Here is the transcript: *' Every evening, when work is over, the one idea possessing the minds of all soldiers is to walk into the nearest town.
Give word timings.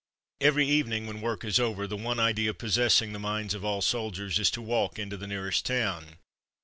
*' 0.25 0.41
Every 0.41 0.67
evening, 0.67 1.05
when 1.05 1.21
work 1.21 1.43
is 1.45 1.59
over, 1.59 1.85
the 1.85 1.95
one 1.95 2.19
idea 2.19 2.55
possessing 2.55 3.13
the 3.13 3.19
minds 3.19 3.53
of 3.53 3.63
all 3.63 3.83
soldiers 3.83 4.39
is 4.39 4.49
to 4.49 4.59
walk 4.63 4.97
into 4.97 5.15
the 5.15 5.27
nearest 5.27 5.63
town. 5.63 6.17